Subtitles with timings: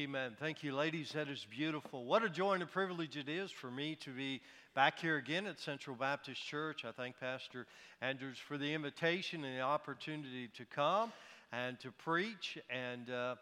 [0.00, 0.34] Amen.
[0.40, 1.12] Thank you, ladies.
[1.12, 2.06] That is beautiful.
[2.06, 4.40] What a joy and a privilege it is for me to be
[4.74, 6.86] back here again at Central Baptist Church.
[6.86, 7.66] I thank Pastor
[8.00, 11.12] Andrews for the invitation and the opportunity to come
[11.52, 12.56] and to preach.
[12.70, 13.34] And uh,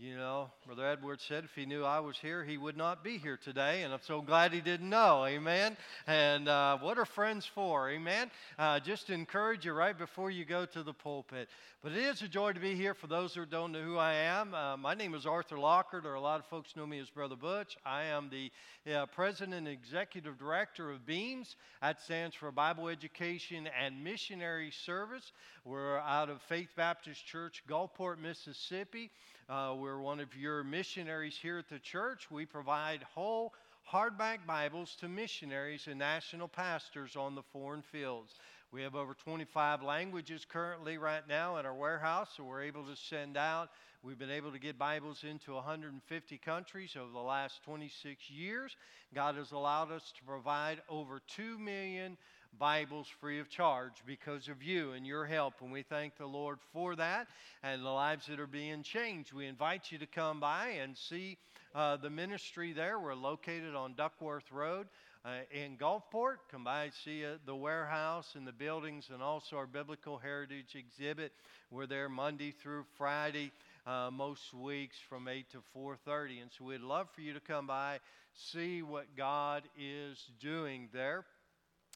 [0.00, 3.18] you know, Brother Edwards said if he knew I was here, he would not be
[3.18, 3.82] here today.
[3.82, 5.24] And I'm so glad he didn't know.
[5.26, 5.76] Amen.
[6.06, 7.90] And uh, what are friends for?
[7.90, 8.30] Amen.
[8.58, 11.48] Uh, just to encourage you right before you go to the pulpit.
[11.82, 14.14] But it is a joy to be here for those who don't know who I
[14.14, 14.54] am.
[14.54, 17.36] Uh, my name is Arthur Lockard, or a lot of folks know me as Brother
[17.36, 17.76] Butch.
[17.84, 18.52] I am the
[18.92, 21.56] uh, president and executive director of BEAMS.
[21.82, 25.32] That stands for Bible Education and Missionary Service.
[25.64, 29.10] We're out of Faith Baptist Church, Gulfport, Mississippi.
[29.48, 32.30] Uh, we're one of your missionaries here at the church.
[32.30, 33.54] We provide whole
[33.90, 38.34] hardback Bibles to missionaries and national pastors on the foreign fields.
[38.72, 42.94] We have over 25 languages currently right now in our warehouse, so we're able to
[42.94, 43.70] send out.
[44.02, 48.76] We've been able to get Bibles into 150 countries over the last 26 years.
[49.14, 52.18] God has allowed us to provide over 2 million
[52.58, 55.54] Bibles free of charge because of you and your help.
[55.60, 57.28] And we thank the Lord for that
[57.62, 59.32] and the lives that are being changed.
[59.32, 61.38] We invite you to come by and see
[61.74, 62.98] uh, the ministry there.
[62.98, 64.86] We're located on Duckworth Road.
[65.24, 69.56] Uh, in Gulfport, come by and see uh, the warehouse and the buildings and also
[69.56, 71.32] our biblical heritage exhibit.
[71.70, 73.52] We're there Monday through Friday,
[73.86, 76.42] uh, most weeks from 8 to 4.30.
[76.42, 77.98] And so we'd love for you to come by,
[78.34, 81.24] see what God is doing there.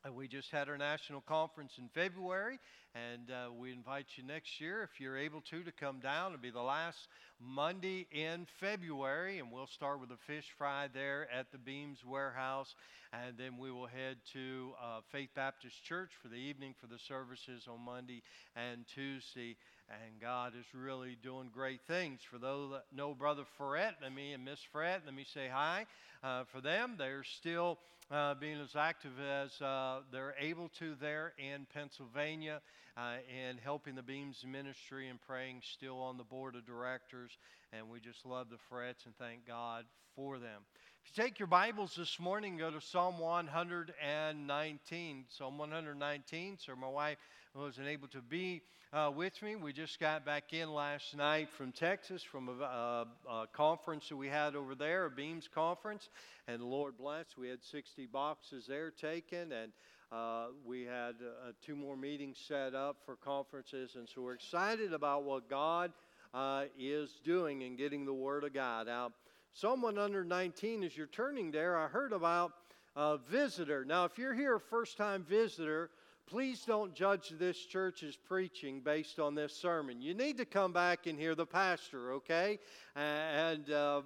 [0.04, 2.58] Uh, we just had our national conference in February,
[2.92, 6.32] and uh, we invite you next year, if you're able to, to come down.
[6.32, 6.98] It'll be the last
[7.40, 12.74] Monday in February, and we'll start with a fish fry there at the Beams Warehouse,
[13.12, 16.98] and then we will head to uh, Faith Baptist Church for the evening for the
[16.98, 18.22] services on Monday
[18.56, 19.56] and Tuesday.
[19.92, 22.20] And God is really doing great things.
[22.22, 25.84] For those that know Brother Ferret, let me and Miss Ferret, let me say hi.
[26.24, 27.78] Uh, for them, they're still
[28.10, 32.62] uh, being as active as uh, they're able to there in Pennsylvania
[32.96, 33.16] uh,
[33.46, 37.32] and helping the Beams Ministry and praying still on the board of directors.
[37.74, 39.84] And we just love the Ferrets and thank God
[40.16, 40.62] for them.
[41.04, 45.24] If you take your Bibles this morning, go to Psalm 119.
[45.28, 46.58] Psalm 119.
[46.64, 47.18] So my wife
[47.58, 48.62] wasn't able to be
[48.94, 49.56] uh, with me.
[49.56, 54.16] We just got back in last night from Texas from a, a, a, conference that
[54.16, 56.08] we had over there, a Beams conference.
[56.48, 59.72] And Lord bless, we had 60 boxes there taken, and
[60.10, 63.96] uh, we had uh, two more meetings set up for conferences.
[63.96, 65.92] And so we're excited about what God
[66.32, 69.12] uh, is doing and getting the Word of God out.
[69.52, 72.52] Psalm 119, as you're turning there, I heard about
[72.96, 73.84] a visitor.
[73.84, 75.90] Now, if you're here first time visitor,
[76.26, 80.00] please don't judge this church's preaching based on this sermon.
[80.00, 82.58] You need to come back and hear the pastor, okay?
[82.96, 84.02] And uh,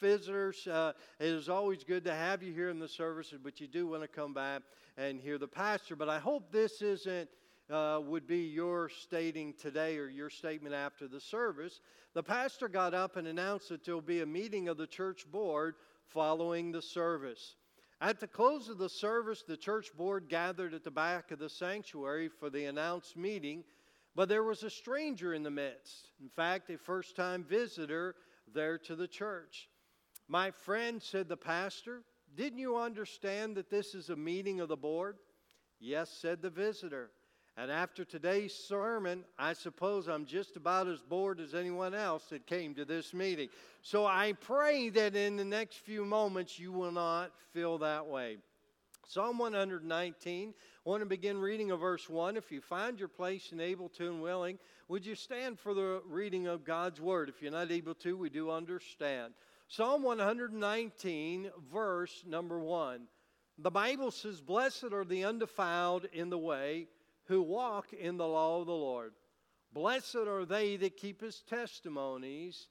[0.00, 3.66] visitors, uh, it is always good to have you here in the services, but you
[3.66, 4.62] do want to come back
[4.96, 5.96] and hear the pastor.
[5.96, 7.28] But I hope this isn't.
[7.70, 11.82] Uh, would be your stating today or your statement after the service.
[12.14, 15.30] The pastor got up and announced that there will be a meeting of the church
[15.30, 15.74] board
[16.06, 17.56] following the service.
[18.00, 21.48] At the close of the service, the church board gathered at the back of the
[21.48, 23.64] sanctuary for the announced meeting,
[24.14, 26.10] but there was a stranger in the midst.
[26.20, 28.14] In fact, a first time visitor
[28.54, 29.68] there to the church.
[30.28, 32.02] My friend, said the pastor,
[32.36, 35.16] didn't you understand that this is a meeting of the board?
[35.80, 37.10] Yes, said the visitor.
[37.60, 42.46] And after today's sermon, I suppose I'm just about as bored as anyone else that
[42.46, 43.48] came to this meeting.
[43.82, 48.36] So I pray that in the next few moments you will not feel that way.
[49.08, 52.36] Psalm 119, I want to begin reading of verse 1.
[52.36, 56.00] If you find your place and able to and willing, would you stand for the
[56.06, 57.28] reading of God's word?
[57.28, 59.34] If you're not able to, we do understand.
[59.66, 63.00] Psalm 119, verse number 1.
[63.58, 66.86] The Bible says, Blessed are the undefiled in the way
[67.28, 69.12] who walk in the law of the Lord.
[69.72, 72.68] Blessed are they that keep his testimonies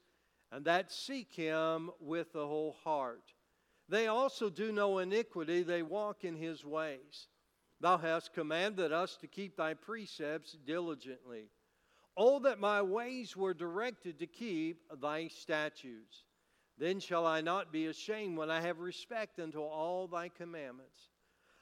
[0.52, 3.34] and that seek him with the whole heart.
[3.88, 7.28] They also do no iniquity, they walk in his ways.
[7.80, 11.52] Thou hast commanded us to keep thy precepts diligently.
[12.18, 16.24] Oh, that my ways were directed to keep thy statutes.
[16.80, 21.12] Then shall I not be ashamed when I have respect unto all thy commandments.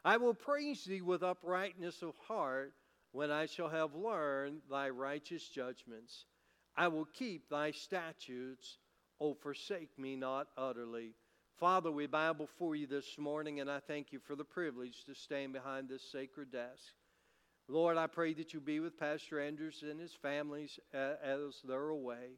[0.06, 2.74] I will praise thee with uprightness of heart
[3.16, 6.26] when I shall have learned thy righteous judgments.
[6.76, 8.78] I will keep thy statutes.
[9.22, 11.14] O forsake me not utterly.
[11.58, 15.16] Father, we bow before you this morning, and I thank you for the privilege to
[15.16, 16.94] stand behind this sacred desk.
[17.70, 22.32] Lord, I pray that you be with Pastor Andrews and his families as they're away.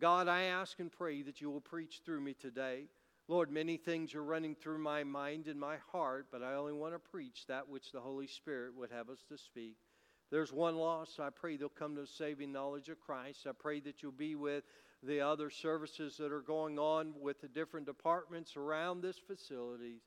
[0.00, 2.86] God, I ask and pray that you will preach through me today.
[3.28, 6.94] Lord, many things are running through my mind and my heart, but I only want
[6.94, 9.76] to preach that which the Holy Spirit would have us to speak.
[10.30, 11.20] There's one lost.
[11.20, 13.46] I pray they'll come to a saving knowledge of Christ.
[13.46, 14.64] I pray that you'll be with
[15.02, 20.00] the other services that are going on with the different departments around this facility.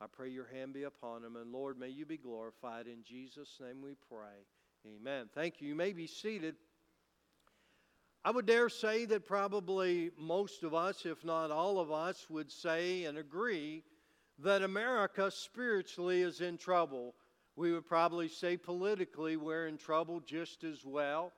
[0.00, 1.36] I pray your hand be upon them.
[1.36, 2.86] And Lord, may you be glorified.
[2.86, 4.44] In Jesus' name we pray.
[4.86, 5.28] Amen.
[5.34, 5.68] Thank you.
[5.68, 6.56] You may be seated.
[8.22, 12.52] I would dare say that probably most of us, if not all of us, would
[12.52, 13.82] say and agree
[14.40, 17.14] that America spiritually is in trouble.
[17.56, 21.32] We would probably say politically we're in trouble just as well.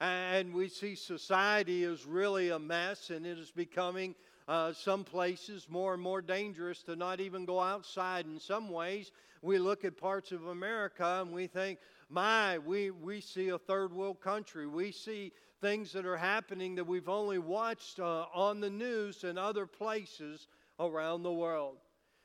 [0.00, 4.16] And we see society is really a mess and it is becoming
[4.48, 8.26] uh, some places more and more dangerous to not even go outside.
[8.26, 11.78] In some ways, we look at parts of America and we think,
[12.08, 14.66] my, we, we see a third world country.
[14.66, 15.32] We see
[15.64, 20.46] things that are happening that we've only watched uh, on the news and other places
[20.78, 21.78] around the world.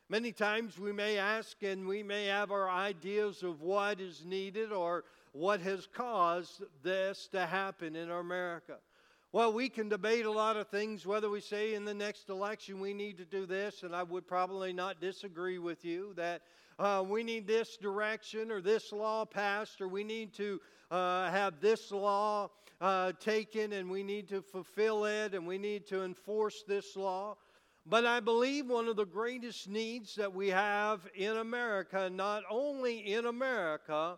[0.09, 4.74] Many times we may ask and we may have our ideas of what is needed
[4.74, 8.75] or what has caused this to happen in America.
[9.31, 12.81] Well, we can debate a lot of things, whether we say in the next election
[12.81, 16.41] we need to do this, and I would probably not disagree with you that
[16.77, 20.59] uh, we need this direction or this law passed, or we need to
[20.91, 22.50] uh, have this law
[22.81, 27.36] uh, taken and we need to fulfill it and we need to enforce this law.
[27.86, 33.14] But I believe one of the greatest needs that we have in America, not only
[33.14, 34.18] in America,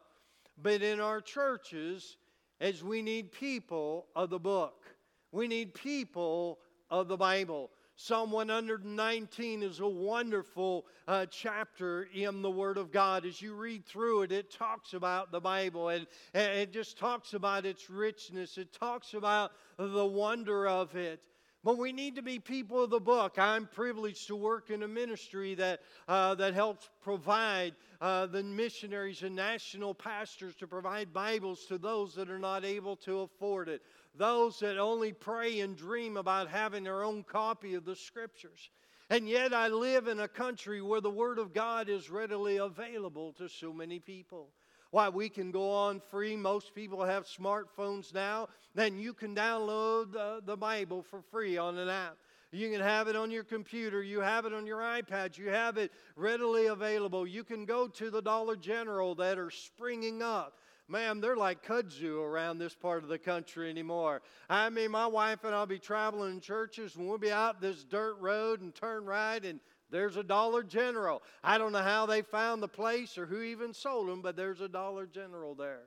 [0.61, 2.17] but in our churches,
[2.59, 4.85] is we need people of the book.
[5.31, 6.59] We need people
[6.89, 7.69] of the Bible.
[8.03, 13.27] Psalm 119 is a wonderful uh, chapter in the Word of God.
[13.27, 17.35] As you read through it, it talks about the Bible and, and it just talks
[17.35, 18.57] about its richness.
[18.57, 21.21] It talks about the wonder of it.
[21.63, 23.37] But we need to be people of the book.
[23.37, 29.21] I'm privileged to work in a ministry that, uh, that helps provide uh, the missionaries
[29.21, 33.83] and national pastors to provide Bibles to those that are not able to afford it
[34.15, 38.69] those that only pray and dream about having their own copy of the Scriptures.
[39.09, 43.33] And yet, I live in a country where the Word of God is readily available
[43.33, 44.49] to so many people.
[44.91, 46.35] Why, we can go on free.
[46.35, 48.49] Most people have smartphones now.
[48.75, 52.17] Then you can download the, the Bible for free on an app.
[52.51, 54.03] You can have it on your computer.
[54.03, 55.37] You have it on your iPad.
[55.37, 57.25] You have it readily available.
[57.25, 60.57] You can go to the Dollar General that are springing up
[60.91, 64.21] Ma'am, they're like kudzu around this part of the country anymore.
[64.49, 67.85] I mean, my wife and I'll be traveling in churches and we'll be out this
[67.85, 71.21] dirt road and turn right and there's a Dollar General.
[71.43, 74.61] I don't know how they found the place or who even sold them, but there's
[74.61, 75.83] a Dollar General there.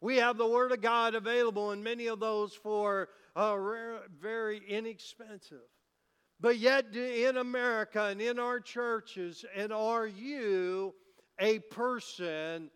[0.00, 3.56] We have the Word of God available, and many of those for uh,
[4.20, 5.62] very inexpensive.
[6.40, 10.94] But yet, in America and in our churches, and are you
[11.38, 12.70] a person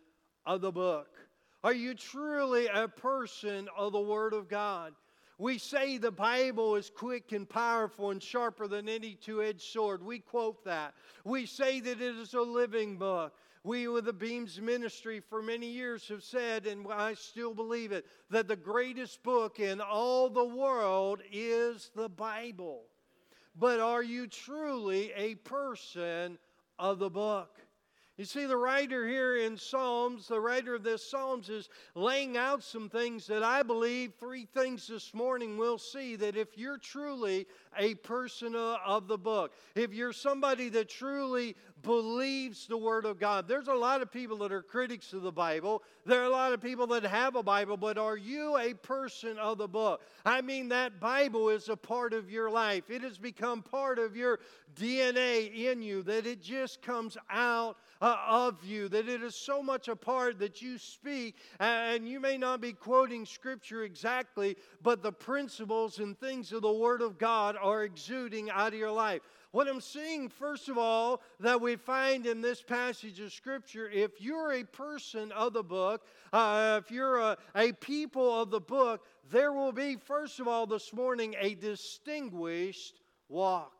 [0.45, 1.28] of the book?
[1.63, 4.93] Are you truly a person of the Word of God?
[5.37, 10.03] We say the Bible is quick and powerful and sharper than any two edged sword.
[10.03, 10.93] We quote that.
[11.23, 13.33] We say that it is a living book.
[13.63, 18.05] We, with the Beams Ministry, for many years have said, and I still believe it,
[18.29, 22.83] that the greatest book in all the world is the Bible.
[23.57, 26.37] But are you truly a person
[26.77, 27.59] of the book?
[28.19, 32.61] You see, the writer here in Psalms, the writer of this Psalms is laying out
[32.61, 37.47] some things that I believe, three things this morning we'll see that if you're truly
[37.77, 43.47] a person of the book, if you're somebody that truly believes the Word of God,
[43.47, 45.81] there's a lot of people that are critics of the Bible.
[46.05, 49.37] There are a lot of people that have a Bible, but are you a person
[49.37, 50.01] of the book?
[50.25, 54.17] I mean, that Bible is a part of your life, it has become part of
[54.17, 54.39] your
[54.75, 59.61] DNA in you, that it just comes out uh, of you, that it is so
[59.61, 65.03] much a part that you speak, and you may not be quoting Scripture exactly, but
[65.03, 69.21] the principles and things of the Word of God are exuding out of your life.
[69.51, 74.21] What I'm seeing, first of all, that we find in this passage of Scripture, if
[74.21, 79.03] you're a person of the book, uh, if you're a, a people of the book,
[79.31, 83.78] there will be, first of all, this morning, a distinguished walk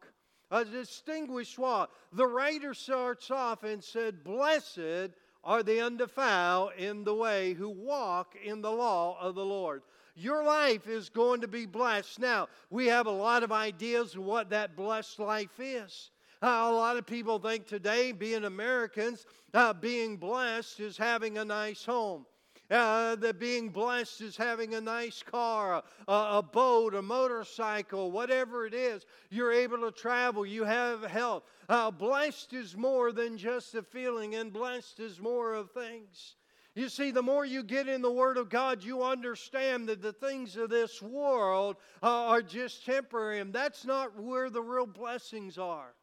[0.51, 1.91] a distinguished walk.
[2.13, 5.12] The writer starts off and said, Blessed
[5.44, 9.84] are the undefiled in the way who walk in the law of the Lord.
[10.15, 12.20] Your life is going to be blessed.
[12.20, 16.12] Now, we have a lot of ideas of what that blessed life is.
[16.41, 21.46] Uh, a lot of people think today, being Americans, uh, being blessed is having a
[21.46, 22.25] nice home.
[22.69, 28.67] Uh, that being blessed is having a nice car, a, a, boat, a motorcycle, whatever
[28.67, 29.05] it is.
[29.31, 31.43] You're able to travel, you have health.
[31.67, 36.35] Uh, blessed is more than just a feeling, and blessed is more of things.
[36.75, 40.13] You see, the more you get in the Word of God, you understand that the
[40.13, 45.57] things of this world uh, are just temporary, and that's not where the real blessings
[45.57, 45.95] are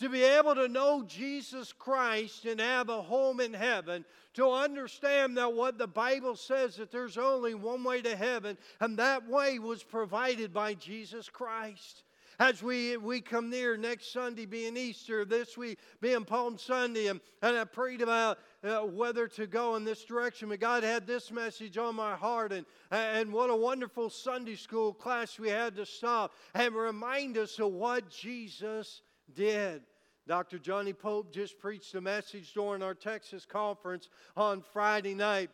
[0.00, 4.04] to be able to know Jesus Christ and have a home in heaven,
[4.34, 8.98] to understand that what the Bible says that there's only one way to heaven, and
[8.98, 12.04] that way was provided by Jesus Christ.
[12.38, 17.20] As we, we come near next Sunday being Easter, this week being Palm Sunday, and,
[17.42, 20.48] and I prayed about uh, whether to go in this direction.
[20.48, 24.94] But God had this message on my heart, and, and what a wonderful Sunday school
[24.94, 29.02] class we had to stop and remind us of what Jesus
[29.34, 29.82] did.
[30.30, 30.60] Dr.
[30.60, 35.50] Johnny Pope just preached a message during our Texas conference on Friday night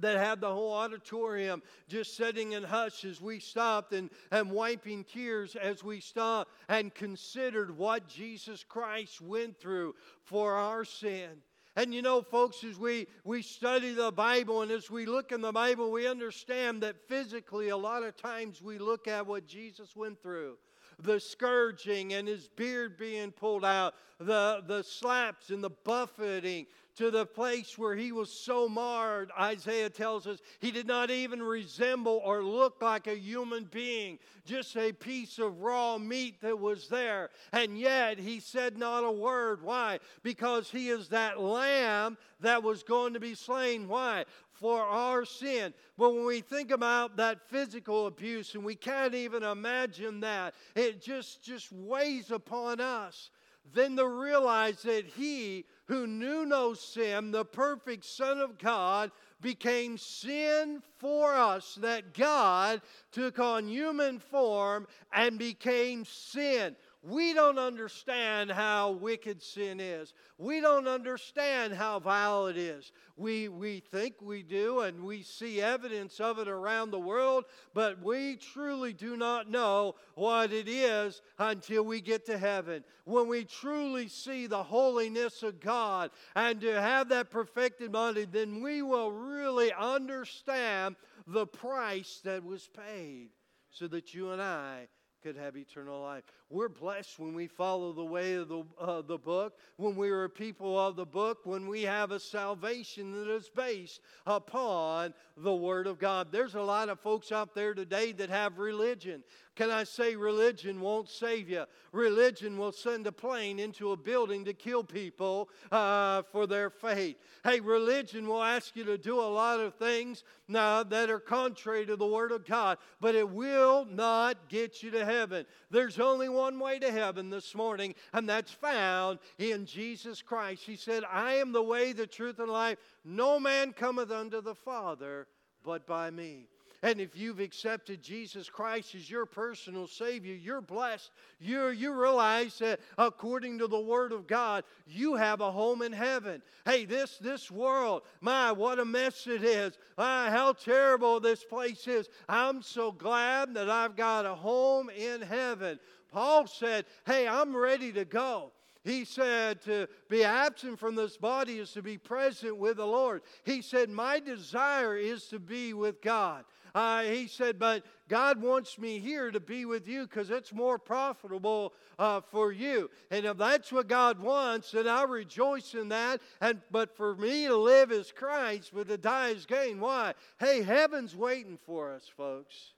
[0.00, 5.04] that had the whole auditorium just sitting in hush as we stopped and, and wiping
[5.04, 11.30] tears as we stopped and considered what Jesus Christ went through for our sin.
[11.76, 15.40] And you know, folks, as we, we study the Bible and as we look in
[15.40, 19.94] the Bible, we understand that physically, a lot of times we look at what Jesus
[19.94, 20.56] went through
[21.00, 27.10] the scourging and his beard being pulled out, the, the slaps and the buffeting, to
[27.10, 32.20] the place where he was so marred, Isaiah tells us, he did not even resemble
[32.24, 37.30] or look like a human being, just a piece of raw meat that was there.
[37.52, 39.62] And yet he said not a word.
[39.62, 39.98] Why?
[40.22, 43.88] Because he is that lamb that was going to be slain.
[43.88, 44.24] Why?
[44.54, 45.74] For our sin.
[45.98, 51.02] But when we think about that physical abuse, and we can't even imagine that, it
[51.02, 53.30] just, just weighs upon us.
[53.72, 59.98] Then to realize that He who knew no sin, the perfect Son of God, became
[59.98, 62.80] sin for us, that God
[63.12, 66.76] took on human form and became sin.
[67.06, 70.14] We don't understand how wicked sin is.
[70.38, 72.92] We don't understand how vile it is.
[73.18, 77.44] We, we think we do, and we see evidence of it around the world,
[77.74, 82.82] but we truly do not know what it is until we get to heaven.
[83.04, 88.62] When we truly see the holiness of God and to have that perfected body, then
[88.62, 90.96] we will really understand
[91.26, 93.28] the price that was paid
[93.70, 94.88] so that you and I
[95.24, 96.22] could have eternal life.
[96.54, 100.28] We're blessed when we follow the way of the, uh, the book, when we are
[100.28, 105.88] people of the book, when we have a salvation that is based upon the Word
[105.88, 106.28] of God.
[106.30, 109.24] There's a lot of folks out there today that have religion.
[109.56, 111.64] Can I say religion won't save you?
[111.92, 117.16] Religion will send a plane into a building to kill people uh, for their faith.
[117.44, 121.86] Hey, religion will ask you to do a lot of things now that are contrary
[121.86, 125.46] to the Word of God, but it will not get you to heaven.
[125.70, 130.62] There's only one way to heaven this morning, and that's found in Jesus Christ.
[130.64, 132.78] He said, I am the way, the truth, and life.
[133.04, 135.26] No man cometh unto the Father
[135.64, 136.48] but by me.
[136.84, 141.12] And if you've accepted Jesus Christ as your personal Savior, you're blessed.
[141.40, 145.92] you you realize that according to the Word of God, you have a home in
[145.92, 146.42] heaven.
[146.66, 149.78] Hey, this, this world, my, what a mess it is.
[149.96, 152.06] My, how terrible this place is.
[152.28, 155.78] I'm so glad that I've got a home in heaven.
[156.14, 158.52] Paul said, Hey, I'm ready to go.
[158.84, 163.22] He said to be absent from this body is to be present with the Lord.
[163.44, 166.44] He said, My desire is to be with God.
[166.72, 170.78] Uh, he said, But God wants me here to be with you because it's more
[170.78, 172.90] profitable uh, for you.
[173.10, 176.20] And if that's what God wants, then I rejoice in that.
[176.40, 179.80] And But for me to live as Christ, but to die is gain.
[179.80, 180.14] Why?
[180.38, 182.74] Hey, heaven's waiting for us, folks.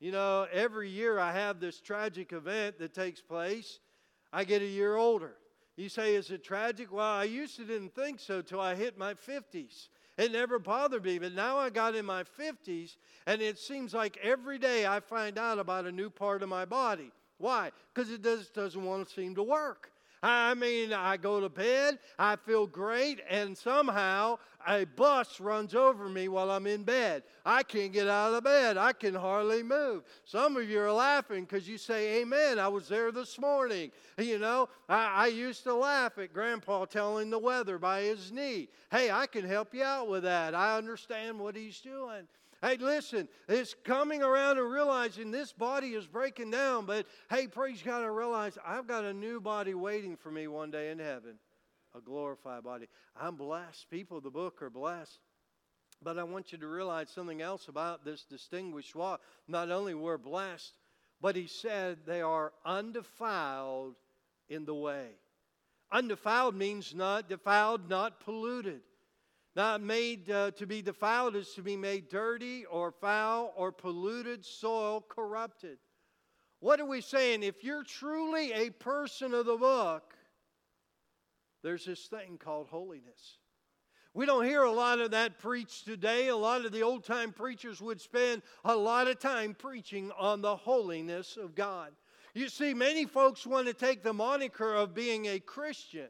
[0.00, 3.80] You know, every year I have this tragic event that takes place.
[4.32, 5.34] I get a year older.
[5.76, 6.92] You say, is it tragic?
[6.92, 9.88] Well, I used to didn't think so till I hit my 50s.
[10.16, 14.18] It never bothered me, but now I got in my 50s, and it seems like
[14.20, 17.12] every day I find out about a new part of my body.
[17.38, 17.70] Why?
[17.94, 19.92] Because it just doesn't want to seem to work.
[20.22, 26.08] I mean, I go to bed, I feel great, and somehow a bus runs over
[26.08, 27.22] me while I'm in bed.
[27.44, 28.76] I can't get out of bed.
[28.76, 30.02] I can hardly move.
[30.24, 32.58] Some of you are laughing because you say, Amen.
[32.58, 33.92] I was there this morning.
[34.18, 38.68] You know, I, I used to laugh at Grandpa telling the weather by his knee.
[38.90, 40.54] Hey, I can help you out with that.
[40.54, 42.26] I understand what he's doing.
[42.60, 47.80] Hey, listen, it's coming around and realizing this body is breaking down, but hey, praise
[47.82, 51.38] God, I realize I've got a new body waiting for me one day in heaven,
[51.94, 52.86] a glorified body.
[53.20, 53.88] I'm blessed.
[53.90, 55.20] People of the book are blessed.
[56.02, 59.20] But I want you to realize something else about this distinguished walk.
[59.46, 60.72] Not only we're blessed,
[61.20, 63.96] but he said they are undefiled
[64.48, 65.08] in the way.
[65.90, 68.80] Undefiled means not defiled, not polluted.
[69.58, 74.44] Not made uh, to be defiled is to be made dirty or foul or polluted,
[74.44, 75.78] soil corrupted.
[76.60, 77.42] What are we saying?
[77.42, 80.14] If you're truly a person of the book,
[81.64, 83.38] there's this thing called holiness.
[84.14, 86.28] We don't hear a lot of that preached today.
[86.28, 90.40] A lot of the old time preachers would spend a lot of time preaching on
[90.40, 91.90] the holiness of God.
[92.32, 96.06] You see, many folks want to take the moniker of being a Christian.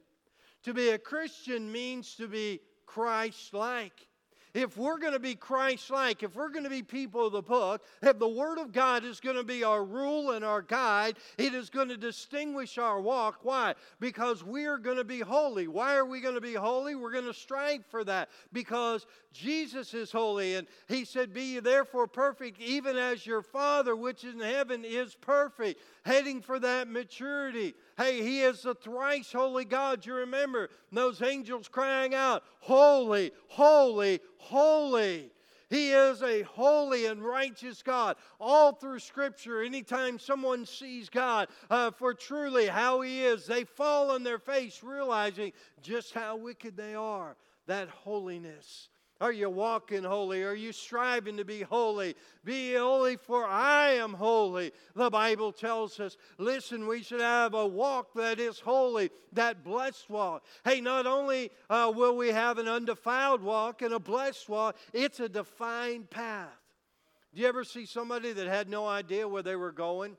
[0.64, 4.08] To be a Christian means to be Christ like
[4.54, 7.42] if we're going to be Christ like, if we're going to be people of the
[7.42, 11.16] book, if the Word of God is going to be our rule and our guide,
[11.36, 13.40] it is going to distinguish our walk.
[13.42, 13.74] Why?
[14.00, 15.68] Because we are going to be holy.
[15.68, 16.94] Why are we going to be holy?
[16.94, 20.56] We're going to strive for that because Jesus is holy.
[20.56, 24.84] And He said, Be ye therefore perfect, even as your Father which is in heaven
[24.84, 27.74] is perfect, heading for that maturity.
[27.98, 30.06] Hey, He is the thrice holy God.
[30.06, 35.30] You remember those angels crying out, Holy, holy, holy.
[35.68, 38.16] He is a holy and righteous God.
[38.40, 44.10] All through Scripture, anytime someone sees God uh, for truly how He is, they fall
[44.10, 47.36] on their face realizing just how wicked they are.
[47.66, 48.88] That holiness
[49.20, 50.44] are you walking holy?
[50.44, 52.14] Are you striving to be holy?
[52.44, 54.72] Be holy, for I am holy.
[54.94, 60.08] The Bible tells us, listen, we should have a walk that is holy, that blessed
[60.08, 60.44] walk.
[60.64, 65.18] Hey, not only uh, will we have an undefiled walk and a blessed walk, it's
[65.18, 66.48] a defined path.
[67.34, 70.16] Do you ever see somebody that had no idea where they were going?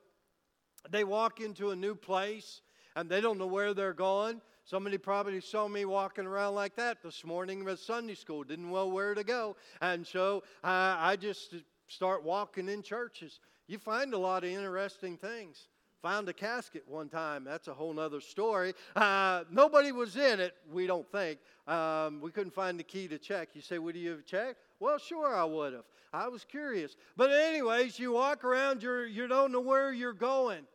[0.90, 2.62] They walk into a new place
[2.96, 4.42] and they don't know where they're going.
[4.70, 8.88] Somebody probably saw me walking around like that this morning at Sunday school, didn't know
[8.88, 9.56] where to go.
[9.82, 11.56] And so uh, I just
[11.88, 13.40] start walking in churches.
[13.66, 15.70] You find a lot of interesting things.
[16.04, 17.44] Found a casket one time.
[17.44, 18.76] That's a whole other story.
[18.96, 21.40] Uh, nobody was in it, we don't think.
[21.68, 23.50] Um, we couldn't find the key to check.
[23.56, 24.60] You say, Would you have checked?
[24.80, 25.86] Well, sure, I would have.
[26.14, 26.96] I was curious.
[27.18, 30.68] But, anyways, you walk around, you're, you don't know where you're going.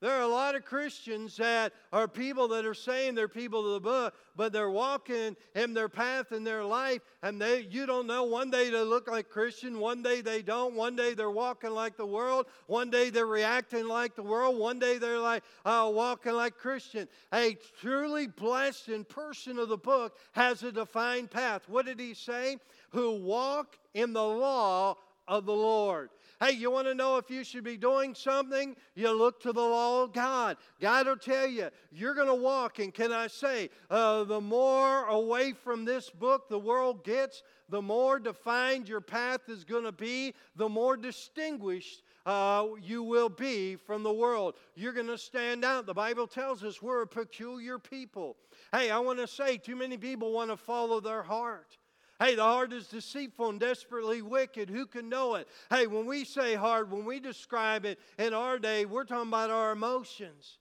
[0.00, 3.82] There are a lot of Christians that are people that are saying they're people of
[3.82, 8.06] the book, but they're walking in their path in their life, and they you don't
[8.06, 8.24] know.
[8.24, 10.74] One day they look like Christian, one day they don't.
[10.74, 14.78] One day they're walking like the world, one day they're reacting like the world, one
[14.78, 17.06] day they're like uh, walking like Christian.
[17.34, 21.68] A truly blessed and person of the book has a defined path.
[21.68, 22.56] What did he say?
[22.92, 24.96] Who walk in the law
[25.30, 26.10] of the Lord.
[26.42, 28.74] Hey, you want to know if you should be doing something?
[28.94, 30.56] You look to the law of God.
[30.80, 32.78] God will tell you, you're going to walk.
[32.78, 37.82] And can I say, uh, the more away from this book the world gets, the
[37.82, 43.76] more defined your path is going to be, the more distinguished uh, you will be
[43.76, 44.54] from the world.
[44.74, 45.84] You're going to stand out.
[45.84, 48.36] The Bible tells us we're a peculiar people.
[48.72, 51.76] Hey, I want to say, too many people want to follow their heart.
[52.20, 54.68] Hey, the heart is deceitful and desperately wicked.
[54.68, 55.48] Who can know it?
[55.70, 59.48] Hey, when we say heart, when we describe it in our day, we're talking about
[59.48, 60.58] our emotions.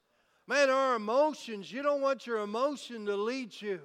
[0.47, 3.81] Man, our emotions, you don't want your emotion to lead you.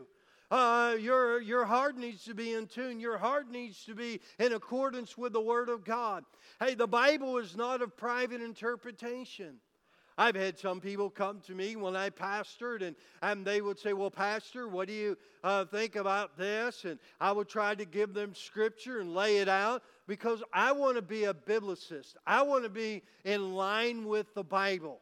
[0.53, 3.01] Uh, your, your heart needs to be in tune.
[3.01, 6.25] Your heart needs to be in accordance with the Word of God.
[6.61, 9.57] Hey, the Bible is not of private interpretation.
[10.17, 13.93] I've had some people come to me when I pastored, and, and they would say,
[13.93, 16.85] Well, Pastor, what do you uh, think about this?
[16.85, 20.97] And I would try to give them scripture and lay it out because I want
[20.97, 22.15] to be a biblicist.
[22.27, 25.01] I want to be in line with the Bible.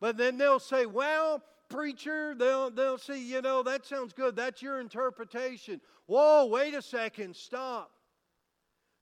[0.00, 4.34] But then they'll say, Well, preacher, they'll, they'll say, You know, that sounds good.
[4.34, 5.80] That's your interpretation.
[6.06, 7.92] Whoa, wait a second, stop.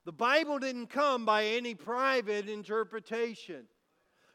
[0.04, 3.64] The Bible didn't come by any private interpretation.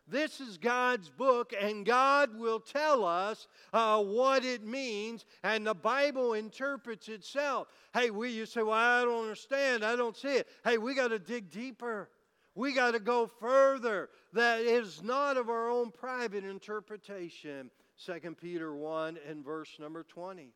[0.10, 5.76] This is God's book, and God will tell us uh, what it means, and the
[5.76, 7.67] Bible interprets itself.
[7.93, 10.48] Hey, we you say, Well, I don't understand, I don't see it.
[10.63, 12.10] Hey, we got to dig deeper.
[12.56, 14.10] We got to go further.
[14.34, 17.69] That is not of our own private interpretation.
[18.06, 20.50] 2 Peter 1 and verse number 20.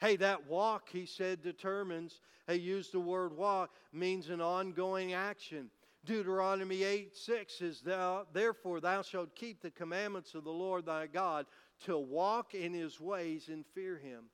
[0.00, 5.70] Hey, that walk, he said, determines, he used the word walk, means an ongoing action.
[6.08, 11.06] Deuteronomy 8 6 says, thou, Therefore thou shalt keep the commandments of the Lord thy
[11.06, 11.44] God
[11.84, 14.24] to walk in his ways and fear him.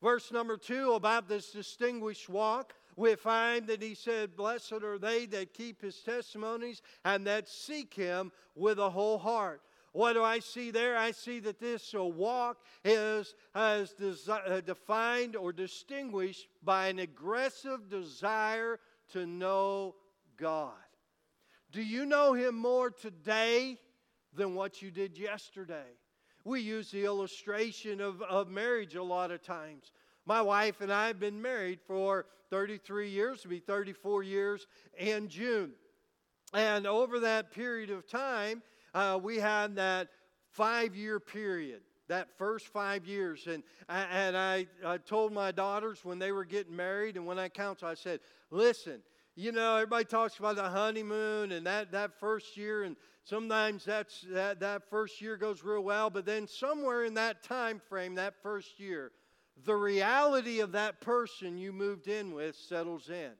[0.00, 5.26] Verse number 2 about this distinguished walk, we find that he said, Blessed are they
[5.26, 9.62] that keep his testimonies and that seek him with a whole heart.
[9.90, 10.96] What do I see there?
[10.96, 17.90] I see that this walk is, is desi- uh, defined or distinguished by an aggressive
[17.90, 18.78] desire
[19.12, 19.96] to know
[20.36, 20.74] God.
[21.76, 23.76] Do you know Him more today
[24.32, 25.84] than what you did yesterday?
[26.42, 29.92] We use the illustration of, of marriage a lot of times.
[30.24, 35.28] My wife and I have been married for 33 years, to be 34 years in
[35.28, 35.72] June.
[36.54, 38.62] And over that period of time,
[38.94, 40.08] uh, we had that
[40.52, 43.46] five year period, that first five years.
[43.46, 47.50] And, and I, I told my daughters when they were getting married and when I
[47.50, 49.02] counseled, I said, listen,
[49.36, 54.22] you know, everybody talks about the honeymoon and that, that first year, and sometimes that's,
[54.30, 58.34] that, that first year goes real well, but then somewhere in that time frame, that
[58.42, 59.12] first year,
[59.64, 63.32] the reality of that person you moved in with settles in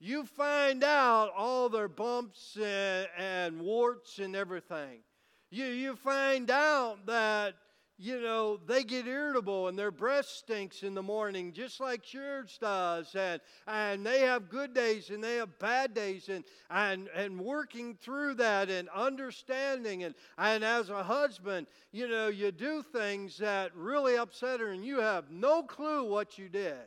[0.00, 5.00] you find out all their bumps and, and warts and everything.
[5.50, 7.54] You, you find out that,
[8.02, 12.56] you know, they get irritable and their breath stinks in the morning, just like yours
[12.58, 13.14] does.
[13.14, 16.30] And, and they have good days and they have bad days.
[16.30, 20.04] And, and, and working through that and understanding.
[20.04, 24.82] And, and as a husband, you know, you do things that really upset her and
[24.82, 26.78] you have no clue what you did.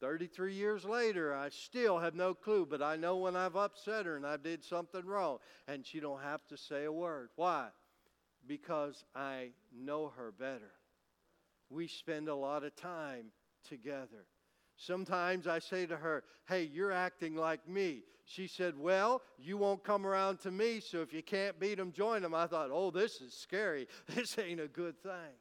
[0.00, 4.16] 33 years later, I still have no clue, but I know when I've upset her
[4.16, 7.30] and I did something wrong, and she don't have to say a word.
[7.36, 7.68] Why?
[8.48, 10.72] Because I know her better.
[11.70, 13.26] We spend a lot of time
[13.68, 14.26] together.
[14.76, 18.02] Sometimes I say to her, Hey, you're acting like me.
[18.24, 21.92] She said, Well, you won't come around to me, so if you can't beat them,
[21.92, 22.34] join them.
[22.34, 23.86] I thought, Oh, this is scary.
[24.14, 25.36] This ain't a good thing.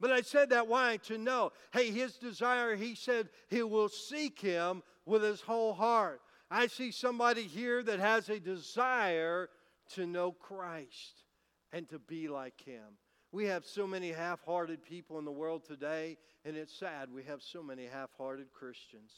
[0.00, 0.96] But I said that why?
[1.08, 6.22] To know, hey, his desire, he said he will seek him with his whole heart.
[6.50, 9.50] I see somebody here that has a desire
[9.94, 11.24] to know Christ
[11.72, 12.96] and to be like him.
[13.32, 17.22] We have so many half hearted people in the world today, and it's sad we
[17.24, 19.12] have so many half hearted Christians.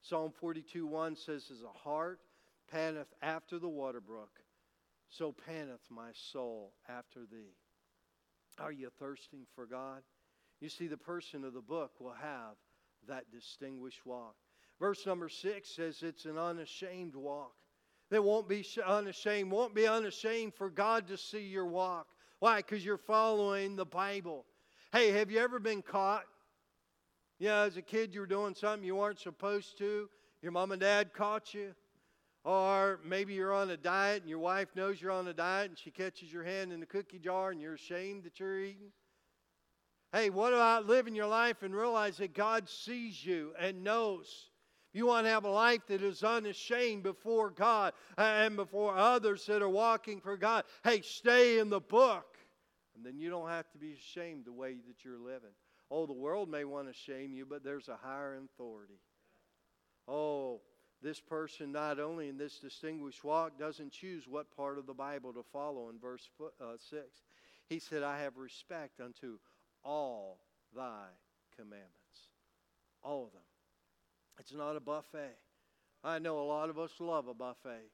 [0.00, 2.20] Psalm 42 1 says, As a hart
[2.70, 4.40] panteth after the water brook,
[5.08, 7.56] so panteth my soul after thee.
[8.58, 10.02] Are you thirsting for God?
[10.60, 12.54] You see, the person of the book will have
[13.08, 14.36] that distinguished walk.
[14.78, 17.54] Verse number six says it's an unashamed walk.
[18.10, 22.06] They won't be unashamed, won't be unashamed for God to see your walk.
[22.42, 22.56] Why?
[22.56, 24.44] Because you're following the Bible.
[24.90, 26.24] Hey, have you ever been caught?
[27.38, 30.10] Yeah, as a kid, you were doing something you weren't supposed to.
[30.42, 31.72] Your mom and dad caught you.
[32.42, 35.78] Or maybe you're on a diet and your wife knows you're on a diet and
[35.78, 38.90] she catches your hand in the cookie jar and you're ashamed that you're eating.
[40.10, 44.50] Hey, what about living your life and realize that God sees you and knows?
[44.92, 48.96] If you want to have a life that is unashamed before God uh, and before
[48.96, 50.64] others that are walking for God.
[50.82, 52.31] Hey, stay in the book.
[52.94, 55.54] And then you don't have to be ashamed the way that you're living.
[55.90, 59.00] Oh, the world may want to shame you, but there's a higher authority.
[60.08, 60.60] Oh,
[61.02, 65.32] this person, not only in this distinguished walk, doesn't choose what part of the Bible
[65.32, 66.28] to follow in verse
[66.60, 67.02] uh, 6.
[67.68, 69.38] He said, I have respect unto
[69.84, 70.38] all
[70.74, 71.06] thy
[71.56, 71.90] commandments.
[73.02, 73.42] All of them.
[74.38, 75.36] It's not a buffet.
[76.04, 77.90] I know a lot of us love a buffet.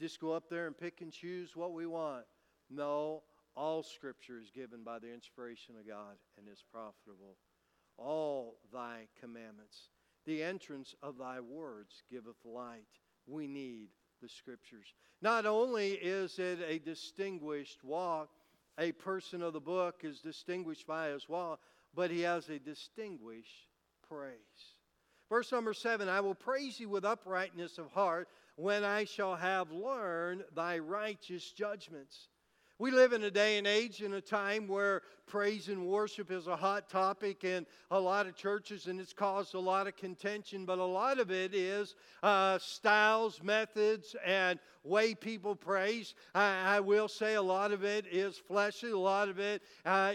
[0.00, 2.24] Just go up there and pick and choose what we want.
[2.70, 3.22] No,
[3.56, 7.36] all Scripture is given by the inspiration of God and is profitable.
[7.96, 9.88] All thy commandments.
[10.26, 12.84] The entrance of thy words giveth light.
[13.26, 13.88] We need
[14.20, 14.86] the scriptures.
[15.22, 18.28] Not only is it a distinguished walk,
[18.78, 21.60] a person of the book is distinguished by his walk,
[21.94, 23.68] but he has a distinguished
[24.08, 24.36] praise.
[25.30, 29.70] Verse number seven I will praise you with uprightness of heart when I shall have
[29.70, 32.28] learned thy righteous judgments.
[32.78, 36.46] We live in a day and age in a time where praise and worship is
[36.46, 40.66] a hot topic in a lot of churches, and it's caused a lot of contention.
[40.66, 46.12] But a lot of it is uh, styles, methods, and way people praise.
[46.34, 50.12] I, I, will say a lot of it is fleshly, a lot of it uh,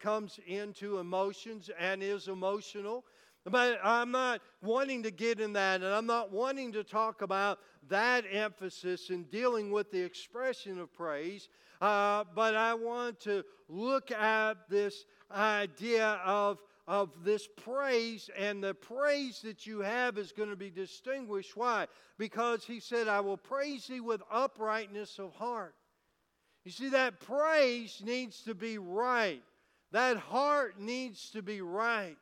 [0.00, 3.04] comes into emotions and is emotional.
[3.44, 7.58] But I'm not wanting to get in that, and I'm not wanting to talk about
[7.88, 11.48] that emphasis in dealing with the expression of praise.
[11.80, 18.74] Uh, but I want to look at this idea of, of this praise, and the
[18.74, 21.56] praise that you have is going to be distinguished.
[21.56, 21.86] Why?
[22.18, 25.74] Because he said, I will praise thee with uprightness of heart.
[26.64, 29.42] You see, that praise needs to be right,
[29.92, 32.16] that heart needs to be right.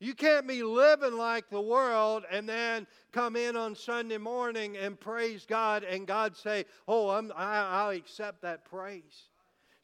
[0.00, 4.98] You can't be living like the world and then come in on Sunday morning and
[4.98, 9.28] praise God and God say, "Oh, I'm, I, I'll accept that praise."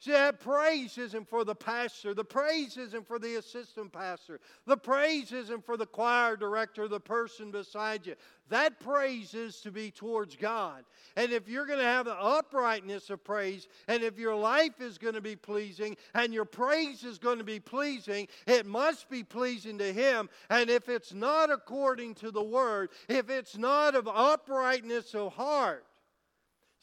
[0.05, 2.13] That praise isn't for the pastor.
[2.13, 4.39] The praise isn't for the assistant pastor.
[4.67, 8.15] The praise isn't for the choir director, the person beside you.
[8.49, 10.83] That praise is to be towards God.
[11.15, 14.99] And if you're going to have the uprightness of praise, and if your life is
[14.99, 19.23] going to be pleasing, and your praise is going to be pleasing, it must be
[19.23, 20.29] pleasing to Him.
[20.51, 25.85] And if it's not according to the Word, if it's not of uprightness of heart,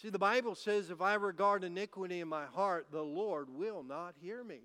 [0.03, 4.17] See, the Bible says, if I regard iniquity in my heart, the Lord will not
[4.21, 4.63] hear me.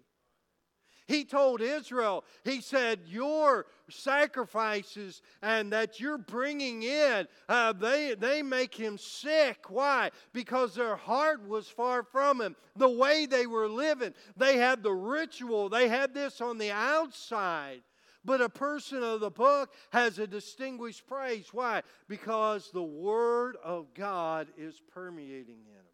[1.05, 8.41] He told Israel, He said, Your sacrifices and that you're bringing in, uh, they, they
[8.41, 9.69] make him sick.
[9.69, 10.09] Why?
[10.33, 12.55] Because their heart was far from him.
[12.75, 17.83] The way they were living, they had the ritual, they had this on the outside.
[18.27, 21.47] But a person of the book has a distinguished praise.
[21.53, 21.81] Why?
[22.09, 25.85] Because the Word of God is permeating in them.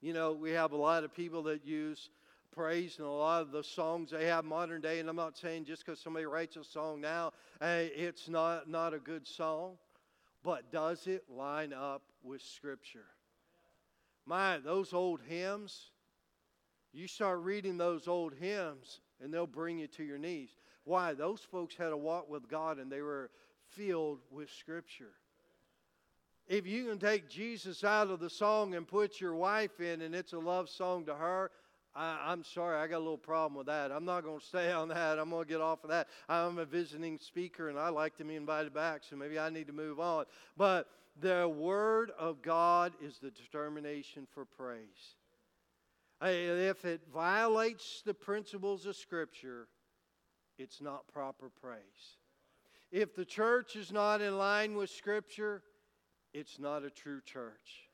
[0.00, 2.10] You know, we have a lot of people that use
[2.50, 5.66] praise and a lot of the songs they have modern day, and I'm not saying
[5.66, 9.78] just because somebody writes a song now, it's not, not a good song,
[10.42, 13.06] but does it line up with Scripture?
[14.26, 15.92] My, those old hymns,
[16.92, 20.50] you start reading those old hymns, and they'll bring you to your knees.
[20.88, 21.12] Why?
[21.12, 23.30] Those folks had a walk with God and they were
[23.68, 25.12] filled with Scripture.
[26.46, 30.14] If you can take Jesus out of the song and put your wife in and
[30.14, 31.50] it's a love song to her,
[31.94, 33.92] I, am sorry, I got a little problem with that.
[33.92, 35.18] I'm not going to stay on that.
[35.18, 36.08] I'm going to get off of that.
[36.26, 39.66] I'm a visiting speaker and I like to be invited back, so maybe I need
[39.66, 40.24] to move on.
[40.56, 40.88] But
[41.20, 45.16] the Word of God is the determination for praise.
[46.22, 49.68] If it violates the principles of Scripture,
[50.58, 52.16] it's not proper praise.
[52.90, 55.62] If the church is not in line with Scripture,
[56.32, 57.88] it's not a true church.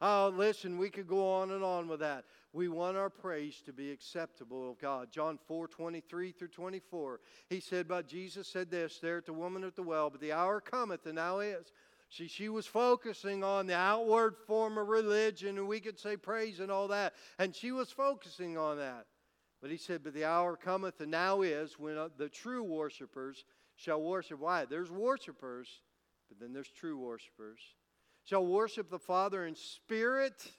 [0.00, 2.24] Oh, listen, we could go on and on with that.
[2.52, 5.12] We want our praise to be acceptable of God.
[5.12, 7.20] John 4 23 through 24.
[7.48, 10.32] He said, But Jesus said this there at the woman at the well, but the
[10.32, 11.72] hour cometh, and now is.
[12.10, 16.60] See, she was focusing on the outward form of religion, and we could say praise
[16.60, 17.14] and all that.
[17.38, 19.06] And she was focusing on that.
[19.62, 23.44] But he said, But the hour cometh, and now is, when uh, the true worshipers
[23.76, 24.40] shall worship.
[24.40, 24.64] Why?
[24.64, 25.68] There's worshipers,
[26.28, 27.60] but then there's true worshipers.
[28.24, 30.50] Shall worship the Father in spirit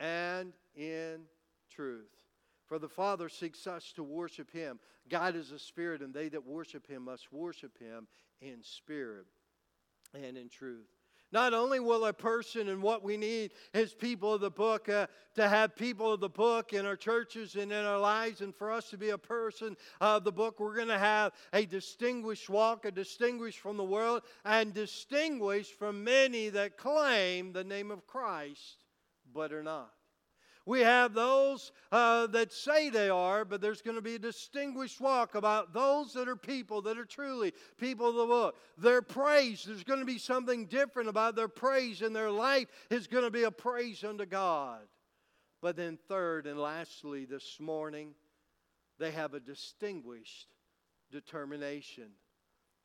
[0.00, 1.20] and in
[1.70, 2.10] truth.
[2.66, 4.80] For the Father seeks us to worship him.
[5.10, 8.06] God is a spirit, and they that worship him must worship him
[8.40, 9.26] in spirit
[10.14, 10.88] and in truth.
[11.34, 15.08] Not only will a person and what we need is people of the book uh,
[15.34, 18.70] to have people of the book in our churches and in our lives, and for
[18.70, 22.84] us to be a person of the book, we're going to have a distinguished walk,
[22.84, 28.84] a distinguished from the world, and distinguished from many that claim the name of Christ
[29.34, 29.93] but are not.
[30.66, 34.98] We have those uh, that say they are, but there's going to be a distinguished
[34.98, 38.56] walk about those that are people that are truly people of the book.
[38.78, 43.06] Their praise, there's going to be something different about their praise, and their life is
[43.06, 44.80] going to be a praise unto God.
[45.60, 48.14] But then, third and lastly, this morning,
[48.98, 50.48] they have a distinguished
[51.10, 52.10] determination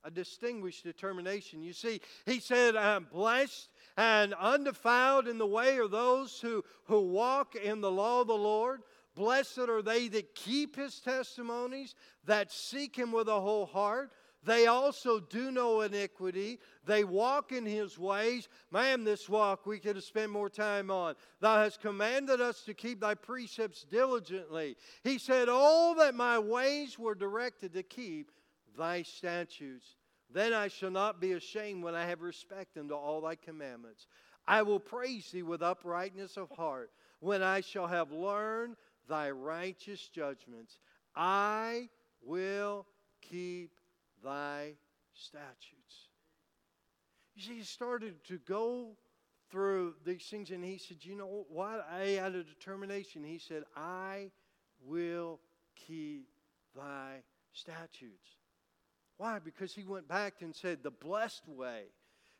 [0.03, 1.62] a distinguished determination.
[1.62, 7.01] You see, he said, I'm blessed and undefiled in the way are those who, who
[7.01, 8.81] walk in the law of the Lord.
[9.15, 14.12] Blessed are they that keep his testimonies, that seek him with a whole heart.
[14.43, 16.59] They also do no iniquity.
[16.85, 18.47] They walk in his ways.
[18.71, 21.15] Man, this walk we could have spent more time on.
[21.41, 24.77] Thou hast commanded us to keep thy precepts diligently.
[25.03, 28.31] He said, All that my ways were directed to keep,
[28.79, 29.95] thy statutes.
[30.31, 34.07] Then I shall not be ashamed when I have respect unto all thy commandments.
[34.47, 40.07] I will praise thee with uprightness of heart when I shall have learned thy righteous
[40.07, 40.79] judgments.
[41.15, 41.89] I
[42.23, 42.85] will
[43.21, 43.71] keep
[44.23, 44.73] thy
[45.13, 46.07] statutes.
[47.35, 48.97] You see, he started to go
[49.51, 51.85] through these things and he said, You know what?
[51.91, 53.23] I had a determination.
[53.23, 54.31] He said, I
[54.85, 55.39] will
[55.75, 56.27] keep
[56.75, 58.38] thy statutes.
[59.19, 59.38] Why?
[59.39, 61.84] Because he went back and said, the blessed way,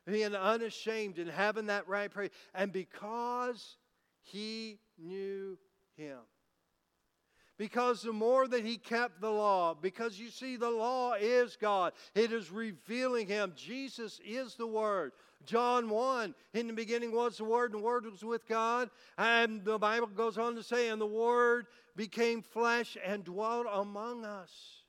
[0.06, 2.30] being unashamed and having that right praise.
[2.54, 3.76] And because
[4.22, 5.58] he knew
[5.98, 6.20] him.
[7.58, 11.92] Because the more that he kept the law, because you see, the law is God,
[12.14, 13.52] it is revealing him.
[13.54, 15.12] Jesus is the Word.
[15.44, 18.88] John 1, in the beginning was the Word, and the Word was with God.
[19.18, 24.24] And the Bible goes on to say, and the Word became flesh and dwelt among
[24.24, 24.79] us.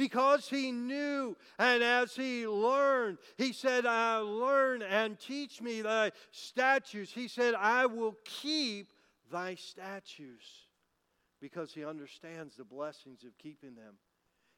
[0.00, 1.36] Because he knew.
[1.58, 7.12] And as he learned, he said, I learn and teach me thy statutes.
[7.12, 8.94] He said, I will keep
[9.30, 10.46] thy statutes
[11.38, 13.96] because he understands the blessings of keeping them.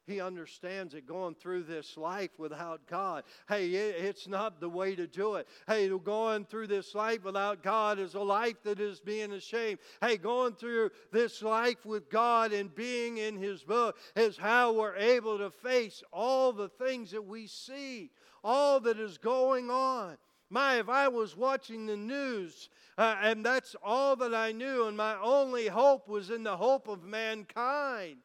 [0.05, 5.07] He understands it going through this life without God, hey, it's not the way to
[5.07, 5.47] do it.
[5.67, 9.79] Hey, going through this life without God is a life that is being ashamed.
[10.01, 14.95] Hey, going through this life with God and being in His book is how we're
[14.95, 18.11] able to face all the things that we see,
[18.43, 20.17] all that is going on.
[20.49, 24.95] My, if I was watching the news uh, and that's all that I knew, and
[24.95, 28.17] my only hope was in the hope of mankind.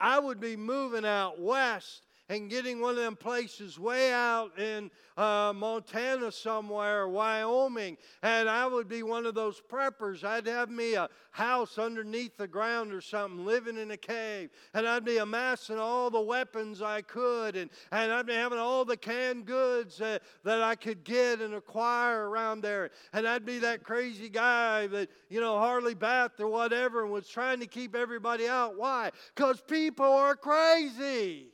[0.00, 4.88] I would be moving out west and getting one of them places way out in
[5.16, 10.22] uh, Montana somewhere, Wyoming, and I would be one of those preppers.
[10.22, 14.86] I'd have me a house underneath the ground or something, living in a cave, and
[14.86, 18.96] I'd be amassing all the weapons I could, and, and I'd be having all the
[18.96, 23.82] canned goods that, that I could get and acquire around there, and I'd be that
[23.82, 28.46] crazy guy that, you know, hardly bathed or whatever and was trying to keep everybody
[28.46, 28.78] out.
[28.78, 29.10] Why?
[29.34, 31.48] Because people are crazy.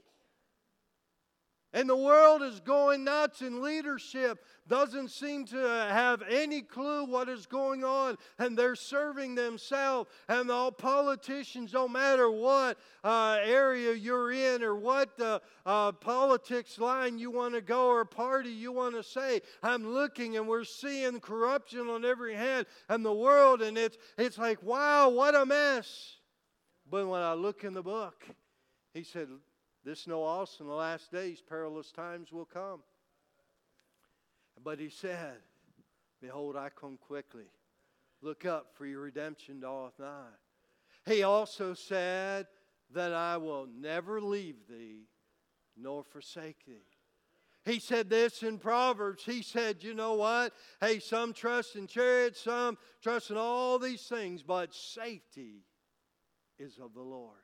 [1.77, 7.29] And the world is going nuts, and leadership doesn't seem to have any clue what
[7.29, 10.09] is going on, and they're serving themselves.
[10.27, 16.79] And all politicians, no matter what uh, area you're in or what uh, uh, politics
[16.79, 20.65] line you want to go or party you want to say, I'm looking and we're
[20.65, 25.45] seeing corruption on every hand and the world, and it's, it's like, wow, what a
[25.45, 26.15] mess.
[26.91, 28.25] But when I look in the book,
[28.95, 29.29] he said,
[29.87, 32.81] this know also in the last days perilous times will come.
[34.63, 35.37] But he said,
[36.21, 37.47] Behold, I come quickly.
[38.21, 40.35] Look up, for your redemption doth nigh.
[41.05, 42.49] He also said
[42.95, 45.05] that I will never leave thee
[45.77, 46.83] nor forsake thee.
[47.65, 49.23] He said this in Proverbs.
[49.25, 50.53] He said, You know what?
[50.81, 55.63] Hey, some trust in chariots, some trust in all these things, but safety
[56.59, 57.39] is of the Lord.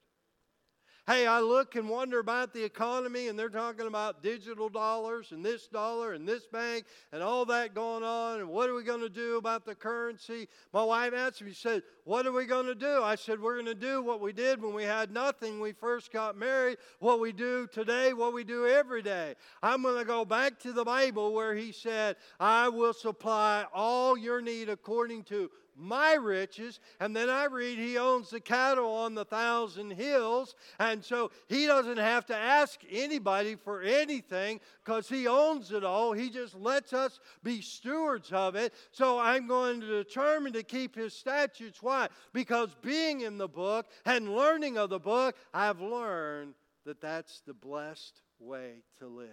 [1.05, 5.45] Hey, I look and wonder about the economy, and they're talking about digital dollars and
[5.45, 8.39] this dollar and this bank and all that going on.
[8.39, 10.47] And what are we going to do about the currency?
[10.73, 13.03] My wife asked me, she said, What are we going to do?
[13.03, 16.13] I said, We're going to do what we did when we had nothing we first
[16.13, 19.35] got married, what we do today, what we do every day.
[19.61, 24.17] I'm going to go back to the Bible where he said, I will supply all
[24.17, 26.81] your need according to my riches.
[27.01, 30.55] And then I read he owns the cattle on the thousand hills.
[30.79, 36.13] And so he doesn't have to ask anybody for anything because he owns it all.
[36.13, 38.75] He just lets us be stewards of it.
[38.91, 41.83] So I'm going to determine to keep his statutes.
[41.83, 42.09] Why?
[42.33, 46.55] Because being in the book and learning of the book, I've learned
[46.85, 49.29] that that's the blessed way to live.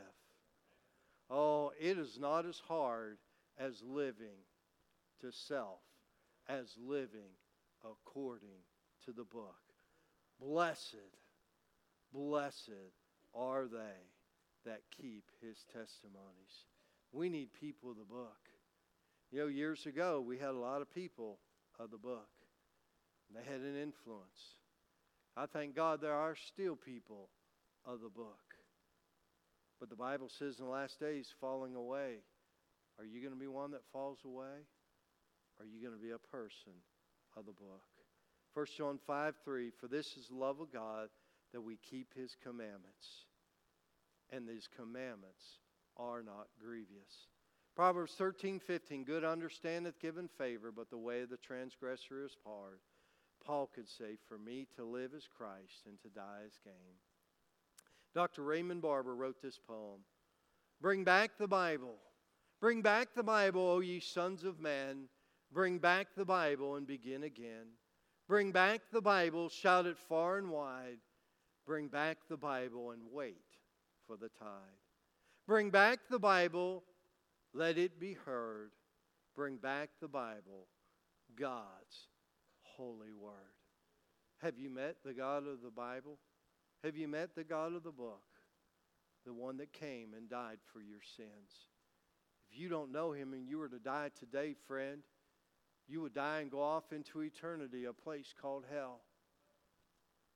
[1.30, 3.18] Oh, it is not as hard
[3.60, 4.46] as living
[5.22, 5.80] to self
[6.50, 7.38] as living
[7.86, 8.64] according
[9.06, 9.56] to the book.
[10.42, 10.96] Blessed,
[12.12, 12.94] blessed
[13.36, 14.10] are they
[14.66, 16.66] that keep his testimonies.
[17.12, 18.50] We need people of the book.
[19.32, 21.38] You know, years ago, we had a lot of people
[21.80, 22.30] of the book.
[23.34, 24.56] They had an influence.
[25.38, 27.30] I thank God there are still people
[27.86, 28.56] of the book.
[29.80, 32.18] But the Bible says in the last days, falling away.
[32.98, 34.66] Are you going to be one that falls away?
[35.60, 36.74] Are you going to be a person
[37.36, 37.84] of the book?
[38.54, 41.10] 1 John 5 3 For this is the love of God
[41.54, 43.26] that we keep his commandments,
[44.32, 45.60] and these commandments
[45.98, 47.28] are not grievous.
[47.76, 52.80] Proverbs 13 15 Good understandeth given favor, but the way of the transgressor is hard.
[53.46, 56.74] Paul could say, For me to live is Christ, and to die is gain.
[58.14, 58.44] Dr.
[58.44, 60.02] Raymond Barber wrote this poem
[60.82, 61.96] Bring back the Bible.
[62.60, 65.08] Bring back the Bible, O ye sons of men.
[65.52, 67.68] Bring back the Bible and begin again.
[68.28, 71.00] Bring back the Bible, shout it far and wide.
[71.66, 73.42] Bring back the Bible and wait
[74.06, 74.48] for the tide.
[75.48, 76.84] Bring back the Bible,
[77.54, 78.72] let it be heard.
[79.36, 80.68] Bring back the Bible,
[81.36, 82.08] God's
[82.62, 83.34] holy word.
[84.44, 86.20] Have you met the God of the Bible?
[86.84, 88.22] Have you met the God of the book?
[89.26, 91.68] The one that came and died for your sins.
[92.52, 95.02] If you don't know him and you were to die today, friend,
[95.90, 99.02] you would die and go off into eternity, a place called hell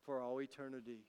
[0.03, 1.05] for all eternity.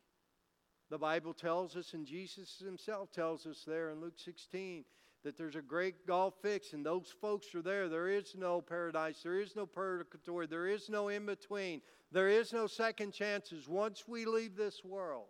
[0.91, 4.85] The Bible tells us, and Jesus himself tells us there in Luke 16,
[5.25, 7.89] that there's a great gulf fix, and those folks are there.
[7.89, 11.81] There is no paradise, there is no purgatory, there is no in between,
[12.13, 15.29] there is no second chances once we leave this world.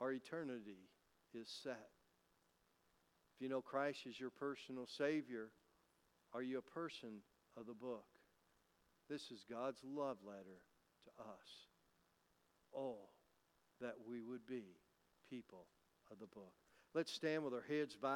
[0.00, 0.88] Our eternity
[1.34, 1.90] is set.
[3.36, 5.50] If you know Christ as your personal Savior,
[6.32, 7.20] are you a person
[7.56, 8.04] of the book?
[9.08, 10.62] This is God's love letter
[11.04, 11.48] to us.
[12.74, 12.96] Oh,
[13.80, 14.76] that we would be
[15.28, 15.66] people
[16.10, 16.52] of the book.
[16.94, 18.10] Let's stand with our heads bowed.